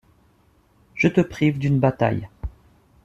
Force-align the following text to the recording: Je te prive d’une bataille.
Je 0.95 1.09
te 1.09 1.21
prive 1.21 1.59
d’une 1.59 1.77
bataille. 1.79 2.27